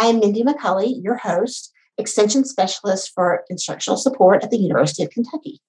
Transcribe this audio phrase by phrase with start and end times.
[0.00, 5.10] I am Mindy McCulley, your host, Extension Specialist for Instructional Support at the University of
[5.10, 5.60] Kentucky.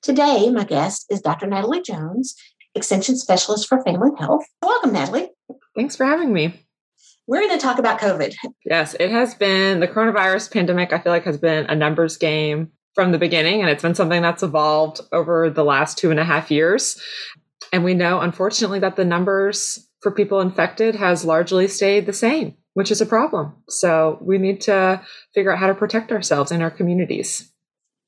[0.00, 1.46] Today, my guest is Dr.
[1.46, 2.34] Natalie Jones,
[2.74, 4.46] Extension Specialist for Family Health.
[4.62, 5.28] Welcome, Natalie.
[5.76, 6.66] Thanks for having me.
[7.26, 8.34] We're going to talk about COVID.
[8.64, 12.70] Yes, it has been the coronavirus pandemic, I feel like, has been a numbers game
[12.94, 16.24] from the beginning, and it's been something that's evolved over the last two and a
[16.24, 16.98] half years.
[17.70, 22.54] And we know, unfortunately, that the numbers for people infected has largely stayed the same,
[22.74, 23.54] which is a problem.
[23.70, 25.00] So we need to
[25.34, 27.50] figure out how to protect ourselves in our communities.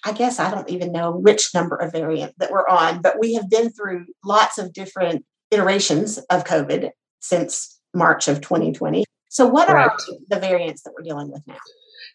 [0.05, 3.33] I guess I don't even know which number of variant that we're on, but we
[3.35, 9.05] have been through lots of different iterations of COVID since March of 2020.
[9.31, 9.97] So, what are
[10.29, 11.57] the variants that we're dealing with now?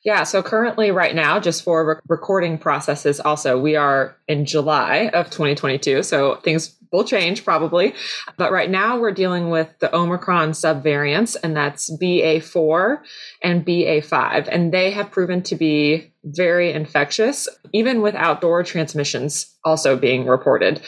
[0.03, 5.09] Yeah, so currently, right now, just for rec- recording processes, also, we are in July
[5.13, 6.03] of 2022.
[6.03, 7.93] So things will change probably.
[8.37, 12.99] But right now, we're dealing with the Omicron subvariants, and that's BA4
[13.41, 14.47] and BA5.
[14.51, 20.81] And they have proven to be very infectious, even with outdoor transmissions also being reported.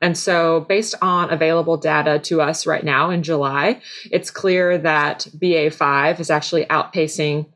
[0.00, 5.28] And so, based on available data to us right now in July, it's clear that
[5.38, 7.46] BA5 is actually outpacing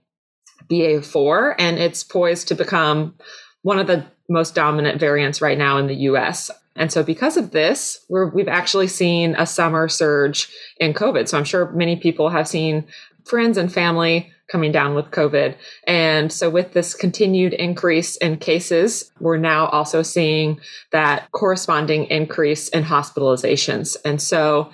[0.70, 3.16] BA4, and it's poised to become
[3.62, 6.50] one of the most dominant variants right now in the US.
[6.76, 11.28] And so, because of this, we have actually seen a summer surge in COVID.
[11.28, 12.84] So, I'm sure many people have seen
[13.24, 15.56] friends and family coming down with COVID.
[15.86, 20.60] And so, with this continued increase in cases, we're now also seeing
[20.92, 23.96] that corresponding increase in hospitalizations.
[24.04, 24.70] And so,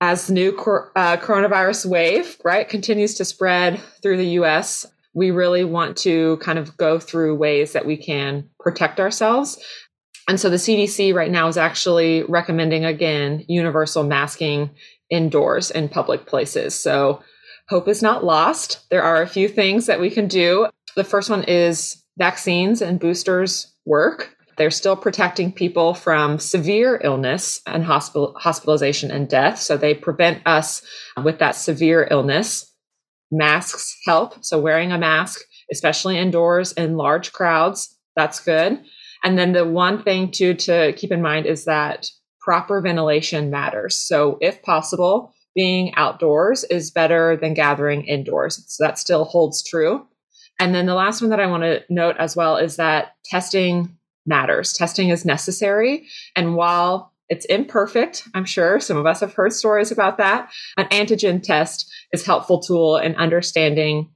[0.00, 5.30] as the new cor- uh, coronavirus wave, right, continues to spread through the US, we
[5.30, 9.62] really want to kind of go through ways that we can protect ourselves.
[10.28, 14.70] And so the CDC right now is actually recommending again universal masking
[15.10, 16.74] indoors in public places.
[16.74, 17.22] So
[17.68, 18.88] hope is not lost.
[18.90, 20.68] There are a few things that we can do.
[20.96, 24.34] The first one is vaccines and boosters work.
[24.56, 29.58] They're still protecting people from severe illness and hospital, hospitalization and death.
[29.60, 30.82] So they prevent us
[31.22, 32.72] with that severe illness.
[33.30, 34.44] Masks help.
[34.44, 35.40] So wearing a mask,
[35.72, 38.80] especially indoors in large crowds, that's good.
[39.24, 42.08] And then the one thing too to keep in mind is that
[42.40, 43.96] proper ventilation matters.
[43.96, 48.62] So if possible, being outdoors is better than gathering indoors.
[48.68, 50.06] So that still holds true.
[50.60, 53.96] And then the last one that I want to note as well is that testing
[54.26, 54.72] matters.
[54.72, 56.06] Testing is necessary.
[56.36, 60.86] And while it's imperfect, I'm sure some of us have heard stories about that, an
[60.86, 64.10] antigen test is helpful tool in understanding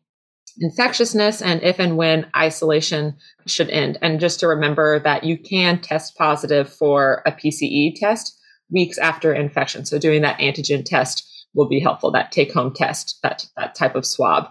[0.61, 3.99] infectiousness and if and when isolation should end.
[4.03, 8.39] And just to remember that you can test positive for a PCR test
[8.71, 9.85] weeks after infection.
[9.85, 12.11] So doing that antigen test will be helpful.
[12.11, 14.49] That take home test, that that type of swab.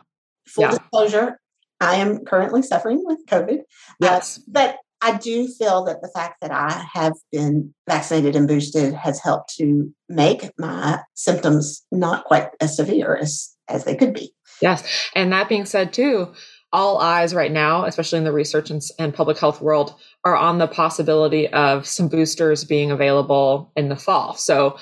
[0.47, 0.71] Full yeah.
[0.71, 1.39] disclosure,
[1.79, 3.59] I am currently suffering with COVID.
[3.59, 3.63] Uh,
[4.01, 4.37] yes.
[4.37, 8.93] Uh, but I do feel that the fact that I have been vaccinated and boosted
[8.95, 14.33] has helped to make my symptoms not quite as severe as, as they could be.
[14.61, 15.09] Yes.
[15.15, 16.33] And that being said, too,
[16.73, 19.95] all eyes right now, especially in the research and, and, public health world,
[20.25, 24.35] are on the possibility of some boosters being available in the fall.
[24.35, 24.77] So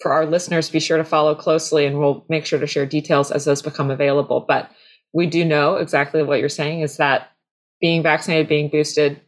[0.00, 3.30] for our listeners, be sure to follow closely and we'll make sure to share details
[3.30, 4.44] as those become available.
[4.46, 4.68] But
[5.14, 7.30] we do know exactly what you're saying is that
[7.80, 9.20] being vaccinated, being boosted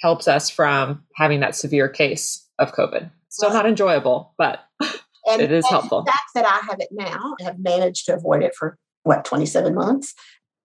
[0.00, 3.10] helps us from having that severe case of COVID.
[3.28, 4.90] Still not enjoyable, but and,
[5.40, 6.02] it is helpful.
[6.02, 9.24] The fact that I have it now, I have managed to avoid it for what,
[9.24, 10.14] 27 months.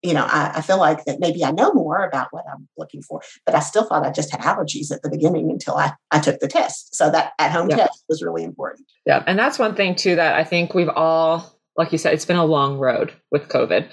[0.02, 3.02] You know, I, I, feel like that maybe I know more about what I'm looking
[3.02, 6.20] for, but I still thought I just had allergies at the beginning until I, I
[6.20, 6.94] took the test.
[6.94, 8.86] So that at home test was really important.
[9.08, 9.24] Yeah.
[9.26, 12.36] And that's one thing too that I think we've all, like you said, it's been
[12.36, 13.90] a long road with COVID.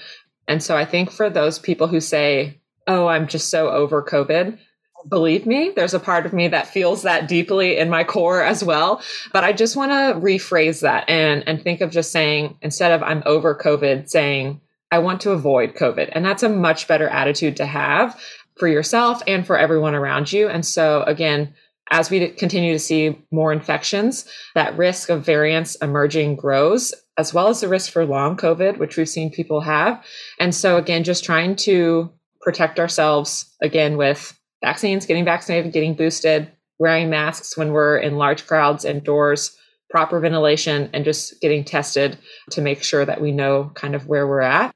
[0.47, 4.59] And so I think for those people who say, oh, I'm just so over COVID,
[5.07, 8.63] believe me, there's a part of me that feels that deeply in my core as
[8.63, 9.01] well.
[9.31, 13.03] But I just want to rephrase that and, and think of just saying, instead of
[13.03, 14.61] I'm over COVID, saying,
[14.91, 16.09] I want to avoid COVID.
[16.11, 18.19] And that's a much better attitude to have
[18.57, 20.47] for yourself and for everyone around you.
[20.47, 21.53] And so, again,
[21.89, 27.47] as we continue to see more infections, that risk of variants emerging grows, as well
[27.47, 30.03] as the risk for long COVID, which we've seen people have.
[30.39, 32.11] And so, again, just trying to
[32.41, 38.47] protect ourselves again with vaccines, getting vaccinated, getting boosted, wearing masks when we're in large
[38.47, 39.55] crowds indoors,
[39.89, 42.17] proper ventilation, and just getting tested
[42.51, 44.73] to make sure that we know kind of where we're at.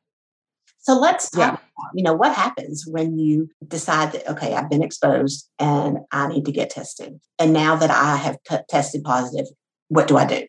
[0.79, 1.49] So let's talk yeah.
[1.49, 6.27] about, you know, what happens when you decide that, okay, I've been exposed and I
[6.27, 7.19] need to get tested.
[7.39, 9.47] And now that I have t- tested positive,
[9.89, 10.45] what do I do?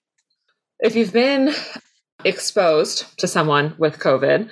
[0.81, 1.53] If you've been
[2.25, 4.49] exposed to someone with COVID,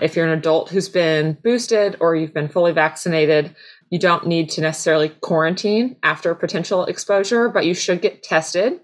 [0.00, 3.54] if you're an adult who's been boosted or you've been fully vaccinated,
[3.92, 8.80] you don't need to necessarily quarantine after potential exposure, but you should get tested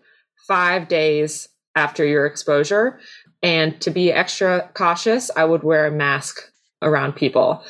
[0.46, 3.00] five days after your exposure.
[3.43, 6.43] And to be extra cautious, I would wear a mask
[6.82, 7.64] around people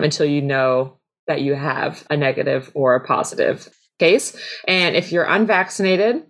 [0.00, 0.96] until you know
[1.26, 3.68] that you have a negative or a positive
[3.98, 4.34] case.
[4.66, 6.24] And if you're unvaccinated,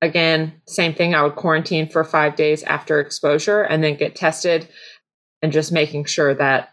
[0.00, 1.14] again, same thing.
[1.14, 4.68] I would quarantine for five days after exposure and then get tested
[5.42, 6.70] and just making sure that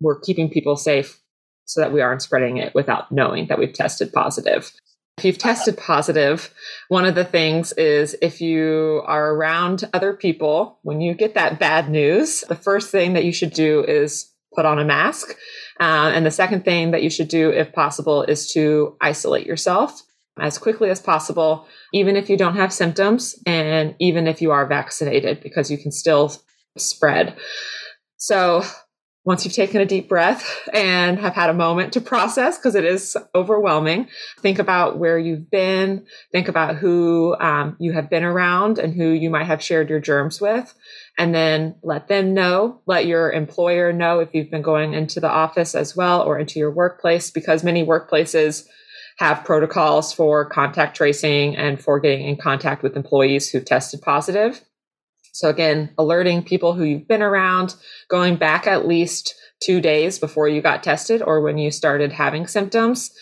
[0.00, 1.20] we're keeping people safe
[1.68, 4.72] so that we aren't spreading it without knowing that we've tested positive.
[5.18, 6.52] If you've tested positive,
[6.88, 11.58] one of the things is if you are around other people, when you get that
[11.58, 15.36] bad news, the first thing that you should do is put on a mask.
[15.78, 20.02] Uh, and the second thing that you should do, if possible, is to isolate yourself
[20.40, 24.66] as quickly as possible, even if you don't have symptoms and even if you are
[24.66, 26.32] vaccinated, because you can still
[26.78, 27.36] spread.
[28.16, 28.62] So
[29.24, 32.84] once you've taken a deep breath and have had a moment to process, because it
[32.84, 34.08] is overwhelming,
[34.40, 39.10] think about where you've been, think about who um, you have been around and who
[39.10, 40.74] you might have shared your germs with,
[41.18, 45.30] and then let them know, let your employer know if you've been going into the
[45.30, 48.66] office as well or into your workplace, because many workplaces
[49.18, 54.62] have protocols for contact tracing and for getting in contact with employees who've tested positive.
[55.38, 57.76] So again, alerting people who you've been around,
[58.08, 62.48] going back at least two days before you got tested or when you started having
[62.48, 63.12] symptoms.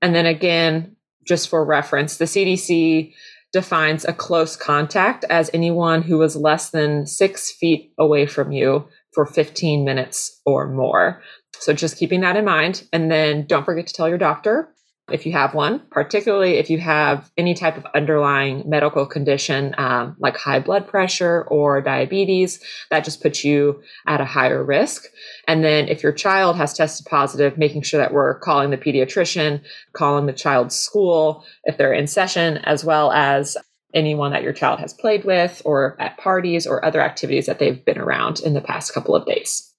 [0.00, 0.94] And then again,
[1.26, 3.12] just for reference, the CDC
[3.52, 8.86] defines a close contact as anyone who was less than six feet away from you
[9.12, 11.22] for 15 minutes or more.
[11.58, 12.86] So just keeping that in mind.
[12.92, 14.72] And then don't forget to tell your doctor
[15.10, 20.16] if you have one, particularly if you have any type of underlying medical condition um,
[20.18, 22.58] like high blood pressure or diabetes,
[22.90, 25.04] that just puts you at a higher risk.
[25.46, 29.60] And then if your child has tested positive, making sure that we're calling the pediatrician,
[29.92, 33.58] calling the child's school if they're in session, as well as
[33.92, 37.84] anyone that your child has played with or at parties or other activities that they've
[37.84, 39.70] been around in the past couple of days.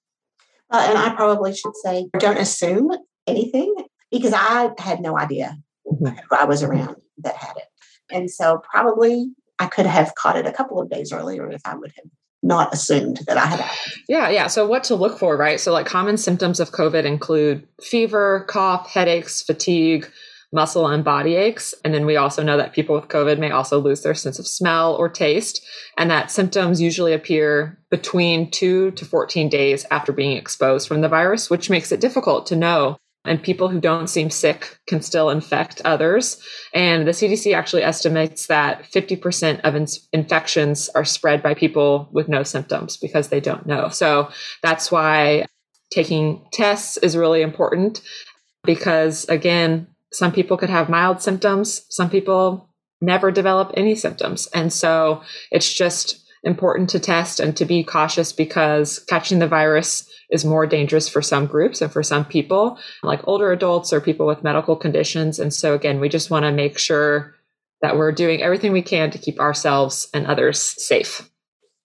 [0.70, 2.90] Uh, and I probably should say, don't assume
[3.26, 3.74] anything
[4.10, 5.56] because I had no idea
[5.86, 6.06] mm-hmm.
[6.06, 7.64] who I was around that had it.
[8.10, 9.26] And so probably
[9.58, 12.10] I could have caught it a couple of days earlier if I would have
[12.42, 13.66] not assumed that I had it.
[14.08, 14.46] Yeah, yeah.
[14.46, 15.58] So what to look for, right?
[15.58, 20.08] So like common symptoms of COVID include fever, cough, headaches, fatigue,
[20.52, 21.74] muscle and body aches.
[21.84, 24.46] And then we also know that people with COVID may also lose their sense of
[24.46, 25.64] smell or taste,
[25.98, 31.08] and that symptoms usually appear between two to 14 days after being exposed from the
[31.08, 32.96] virus, which makes it difficult to know
[33.28, 36.40] and people who don't seem sick can still infect others.
[36.72, 42.28] And the CDC actually estimates that 50% of in- infections are spread by people with
[42.28, 43.88] no symptoms because they don't know.
[43.88, 44.30] So
[44.62, 45.46] that's why
[45.92, 48.00] taking tests is really important
[48.64, 54.48] because, again, some people could have mild symptoms, some people never develop any symptoms.
[54.54, 60.05] And so it's just important to test and to be cautious because catching the virus
[60.30, 64.26] is more dangerous for some groups and for some people, like older adults or people
[64.26, 65.38] with medical conditions.
[65.38, 67.34] And so, again, we just want to make sure
[67.82, 71.30] that we're doing everything we can to keep ourselves and others safe.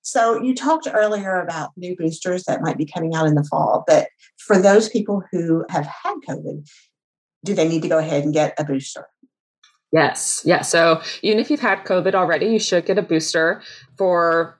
[0.02, 3.84] So, you talked earlier about new boosters that might be coming out in the fall,
[3.88, 4.08] but
[4.38, 6.68] for those people who have had COVID,
[7.44, 9.08] do they need to go ahead and get a booster?
[9.92, 10.42] Yes.
[10.46, 10.62] Yeah.
[10.62, 13.62] So even if you've had COVID already, you should get a booster
[13.98, 14.58] for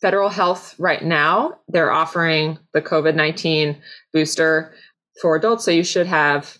[0.00, 1.58] federal health right now.
[1.68, 3.76] They're offering the COVID 19
[4.12, 4.74] booster
[5.20, 5.64] for adults.
[5.64, 6.58] So you should have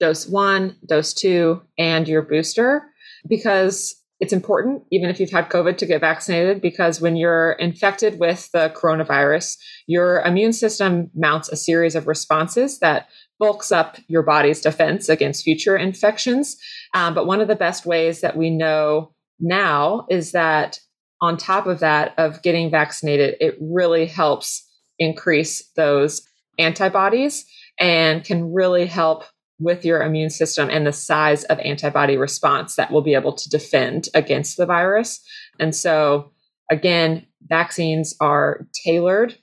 [0.00, 2.82] dose one, dose two, and your booster
[3.28, 8.20] because it's important, even if you've had COVID, to get vaccinated because when you're infected
[8.20, 9.56] with the coronavirus,
[9.88, 13.08] your immune system mounts a series of responses that
[13.40, 16.56] bulks up your body's defense against future infections.
[16.94, 20.78] Um, but one of the best ways that we know now is that
[21.22, 26.20] on top of that, of getting vaccinated, it really helps increase those
[26.58, 27.46] antibodies
[27.78, 29.24] and can really help
[29.60, 33.48] with your immune system and the size of antibody response that will be able to
[33.48, 35.24] defend against the virus.
[35.60, 36.32] And so,
[36.70, 39.38] again, vaccines are tailored.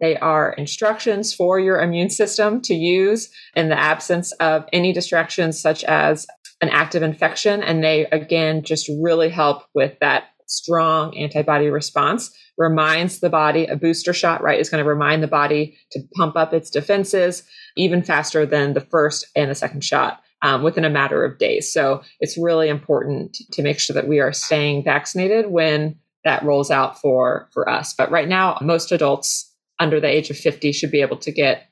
[0.00, 5.60] They are instructions for your immune system to use in the absence of any distractions,
[5.60, 6.26] such as
[6.62, 7.62] an active infection.
[7.62, 13.76] And they, again, just really help with that strong antibody response reminds the body a
[13.76, 17.44] booster shot right is going to remind the body to pump up its defenses
[17.76, 21.72] even faster than the first and the second shot um, within a matter of days.
[21.72, 26.70] So it's really important to make sure that we are staying vaccinated when that rolls
[26.70, 27.94] out for for us.
[27.94, 31.70] But right now most adults under the age of 50 should be able to get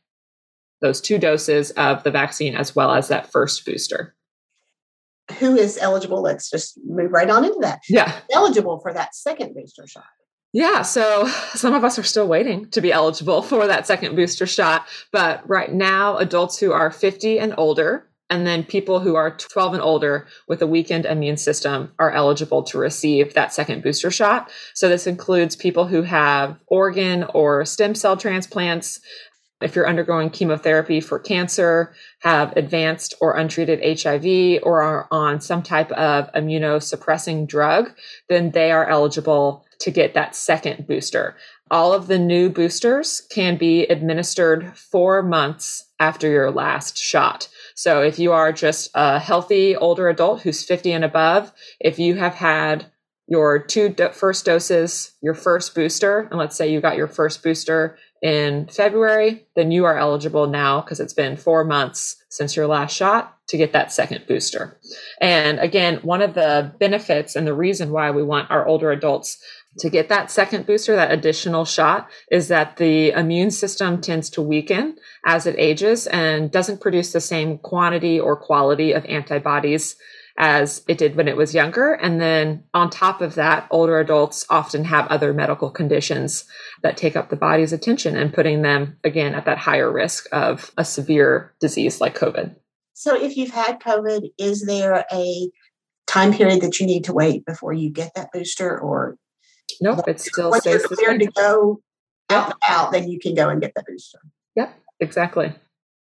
[0.81, 4.16] those two doses of the vaccine as well as that first booster
[5.39, 6.23] who is eligible?
[6.23, 7.81] Let's just move right on into that.
[7.89, 8.21] Yeah.
[8.33, 10.05] Eligible for that second booster shot.
[10.53, 14.47] Yeah, so some of us are still waiting to be eligible for that second booster
[14.47, 14.87] shot.
[15.13, 19.75] But right now, adults who are 50 and older, and then people who are 12
[19.75, 24.51] and older with a weakened immune system are eligible to receive that second booster shot.
[24.75, 29.01] So this includes people who have organ or stem cell transplants,
[29.63, 35.63] if you're undergoing chemotherapy for cancer, have advanced or untreated HIV, or are on some
[35.63, 37.93] type of immunosuppressing drug,
[38.29, 41.37] then they are eligible to get that second booster.
[41.71, 47.49] All of the new boosters can be administered four months after your last shot.
[47.75, 52.15] So if you are just a healthy older adult who's 50 and above, if you
[52.17, 52.87] have had
[53.29, 57.43] your two do- first doses, your first booster, and let's say you got your first
[57.43, 62.67] booster in February, then you are eligible now because it's been four months since your
[62.67, 64.81] last shot to get that second booster.
[65.21, 69.41] And again, one of the benefits and the reason why we want our older adults
[69.79, 74.43] to get that second booster, that additional shot, is that the immune system tends to
[74.43, 79.95] weaken as it ages and doesn't produce the same quantity or quality of antibodies
[80.39, 81.93] as it did when it was younger.
[81.95, 86.45] And then on top of that, older adults often have other medical conditions
[86.83, 90.73] that take up the body's attention and putting them again at that higher risk of
[90.77, 92.55] a severe disease like COVID.
[92.93, 95.51] So if you've had COVID, is there a
[96.07, 99.17] time period that you need to wait before you get that booster or
[99.81, 101.81] Nope, it still once stays you're cleared to go
[102.31, 104.21] out and out, then you can go and get the booster.
[104.55, 105.55] Yep, exactly.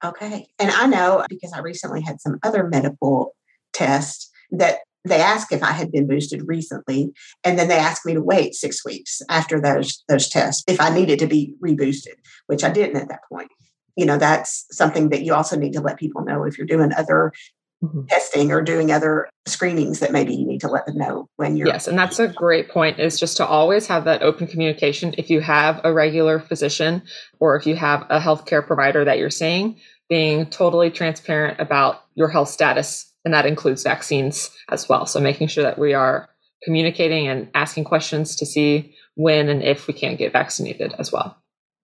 [0.04, 0.47] Okay.
[0.58, 3.35] And I know because I recently had some other medical
[3.72, 7.12] tests that they asked if I had been boosted recently,
[7.44, 10.90] and then they asked me to wait six weeks after those those tests if I
[10.90, 12.14] needed to be reboosted,
[12.46, 13.50] which I didn't at that point.
[13.96, 16.92] You know, that's something that you also need to let people know if you're doing
[16.92, 17.32] other
[17.82, 18.08] Mhm.
[18.08, 21.68] testing or doing other screenings that maybe you need to let them know when you're
[21.68, 25.14] Yes, and that's a great point is just to always have that open communication.
[25.16, 27.02] If you have a regular physician
[27.38, 29.76] or if you have a healthcare provider that you're seeing,
[30.08, 33.07] being totally transparent about your health status.
[33.25, 35.06] And that includes vaccines as well.
[35.06, 36.28] So making sure that we are
[36.62, 41.37] communicating and asking questions to see when and if we can get vaccinated as well.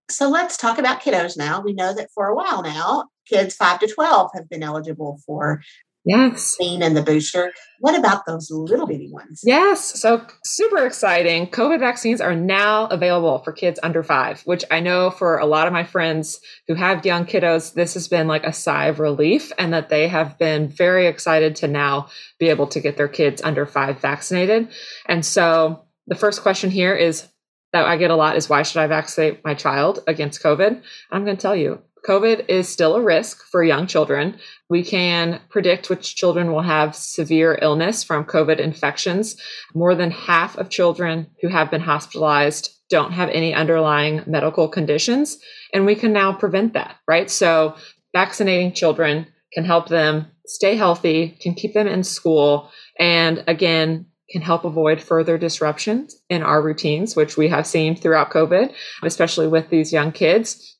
[0.09, 1.61] So let's talk about kiddos now.
[1.61, 5.61] We know that for a while now, kids 5 to 12 have been eligible for
[6.05, 6.31] Yes.
[6.31, 7.51] vaccine and the booster.
[7.79, 9.41] What about those little bitty ones?
[9.43, 9.99] Yes.
[9.99, 11.47] So super exciting.
[11.47, 15.67] COVID vaccines are now available for kids under five, which I know for a lot
[15.67, 19.51] of my friends who have young kiddos, this has been like a sigh of relief
[19.57, 22.07] and that they have been very excited to now
[22.39, 24.69] be able to get their kids under five vaccinated.
[25.07, 27.27] And so the first question here is
[27.73, 30.81] that I get a lot is why should I vaccinate my child against COVID?
[31.11, 34.37] I'm going to tell you, COVID is still a risk for young children.
[34.69, 39.35] We can predict which children will have severe illness from COVID infections.
[39.73, 45.39] More than half of children who have been hospitalized don't have any underlying medical conditions.
[45.73, 47.29] And we can now prevent that, right?
[47.29, 47.75] So
[48.13, 52.69] vaccinating children can help them stay healthy, can keep them in school,
[52.99, 58.31] and again, can help avoid further disruptions in our routines, which we have seen throughout
[58.31, 60.74] COVID, especially with these young kids.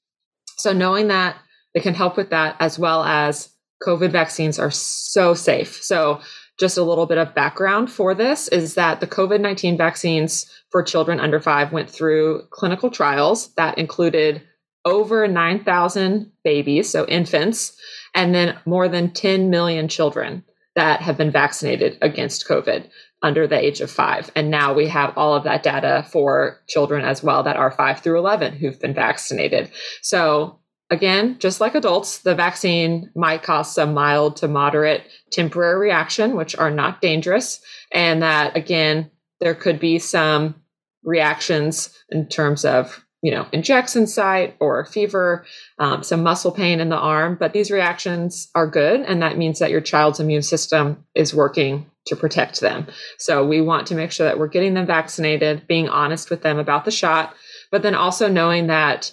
[0.58, 1.38] So knowing that
[1.74, 3.50] it can help with that as well as
[3.86, 5.84] COVID vaccines are so safe.
[5.84, 6.22] So
[6.58, 10.82] just a little bit of background for this is that the COVID 19 vaccines for
[10.82, 14.42] children under five went through clinical trials that included
[14.86, 17.76] over 9,000 babies, so infants,
[18.14, 20.44] and then more than 10 million children
[20.76, 22.88] that have been vaccinated against COVID
[23.22, 24.30] under the age of five.
[24.36, 28.00] And now we have all of that data for children as well that are five
[28.00, 29.72] through 11 who've been vaccinated.
[30.02, 36.36] So, again, just like adults, the vaccine might cause some mild to moderate temporary reaction,
[36.36, 37.62] which are not dangerous.
[37.92, 40.56] And that, again, there could be some
[41.04, 45.48] reactions in terms of you know, injection site or fever,
[45.80, 47.36] um, some muscle pain in the arm.
[47.40, 49.02] But these reactions are good.
[49.02, 52.86] And that means that your child's immune system is working to protect them.
[53.18, 56.60] So we want to make sure that we're getting them vaccinated, being honest with them
[56.60, 57.34] about the shot,
[57.72, 59.12] but then also knowing that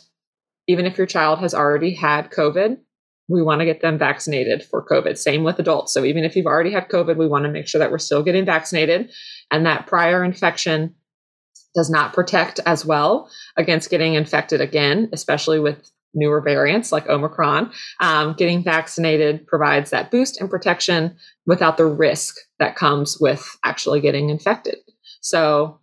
[0.68, 2.76] even if your child has already had COVID,
[3.30, 5.16] we want to get them vaccinated for COVID.
[5.16, 5.94] Same with adults.
[5.94, 8.22] So even if you've already had COVID, we want to make sure that we're still
[8.22, 9.10] getting vaccinated
[9.50, 10.96] and that prior infection
[11.74, 17.72] does not protect as well against getting infected again, especially with newer variants like Omicron.
[18.00, 24.00] Um, getting vaccinated provides that boost and protection without the risk that comes with actually
[24.00, 24.76] getting infected.
[25.20, 25.78] So,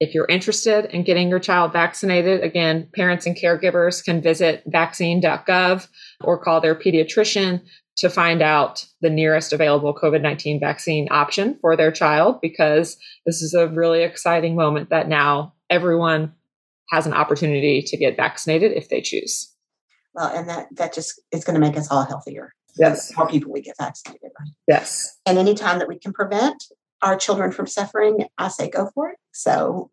[0.00, 5.86] if you're interested in getting your child vaccinated, again, parents and caregivers can visit vaccine.gov
[6.22, 7.60] or call their pediatrician
[7.96, 13.42] to find out the nearest available COVID 19 vaccine option for their child because this
[13.42, 16.32] is a really exciting moment that now everyone
[16.90, 19.54] has an opportunity to get vaccinated if they choose.
[20.14, 22.54] Well, and that that just is going to make us all healthier.
[22.76, 23.14] Yes.
[23.16, 24.50] More people we get vaccinated, right?
[24.66, 25.18] Yes.
[25.26, 26.64] And anytime that we can prevent
[27.02, 29.16] our children from suffering, I say go for it.
[29.32, 29.90] So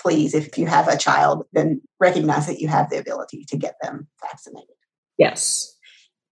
[0.00, 3.74] please, if you have a child, then recognize that you have the ability to get
[3.82, 4.68] them vaccinated.
[5.18, 5.76] Yes.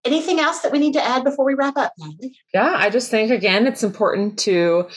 [0.05, 2.37] Anything else that we need to add before we wrap up, Natalie?
[2.53, 4.87] Yeah, I just think again, it's important to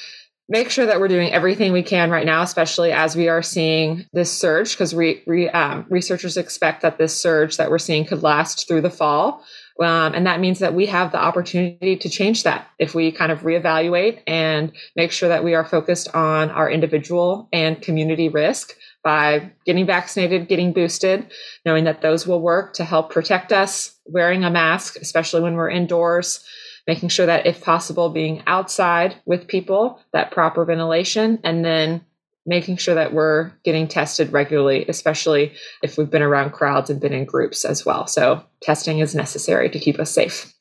[0.49, 4.06] make sure that we're doing everything we can right now, especially as we are seeing
[4.12, 8.23] this surge, because re, re, um, researchers expect that this surge that we're seeing could
[8.23, 9.42] last through the fall.
[9.80, 13.32] Um, and that means that we have the opportunity to change that if we kind
[13.32, 18.75] of reevaluate and make sure that we are focused on our individual and community risk
[19.02, 21.30] by getting vaccinated, getting boosted,
[21.66, 25.71] knowing that those will work to help protect us, wearing a mask, especially when we're
[25.71, 26.44] indoors,
[26.87, 32.04] making sure that if possible, being outside with people, that proper ventilation, and then
[32.44, 37.12] making sure that we're getting tested regularly, especially if we've been around crowds and been
[37.12, 38.06] in groups as well.
[38.06, 40.52] So testing is necessary to keep us safe.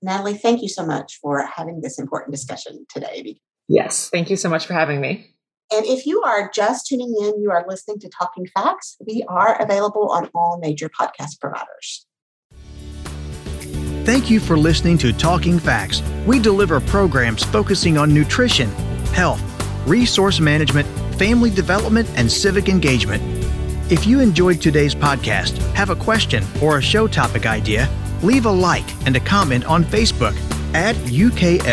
[0.00, 3.36] Natalie, thank you so much for having this important discussion today.
[3.68, 5.31] Yes, thank you so much for having me.
[5.72, 8.98] And if you are just tuning in, you are listening to Talking Facts.
[9.06, 12.06] We are available on all major podcast providers.
[14.04, 16.02] Thank you for listening to Talking Facts.
[16.26, 18.68] We deliver programs focusing on nutrition,
[19.14, 19.40] health,
[19.86, 20.86] resource management,
[21.18, 23.22] family development, and civic engagement.
[23.90, 27.88] If you enjoyed today's podcast, have a question or a show topic idea,
[28.22, 30.36] leave a like and a comment on Facebook
[30.74, 31.72] at UKFCSEXT